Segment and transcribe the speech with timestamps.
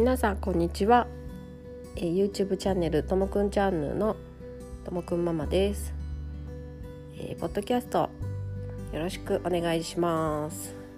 [0.00, 1.06] 皆さんこんにちは、
[1.94, 4.16] えー、YouTube チャンネルともくんチャンネルの
[4.82, 5.92] ともくんママです、
[7.18, 8.08] えー、ポッドキャスト
[8.94, 10.89] よろしくお願いします。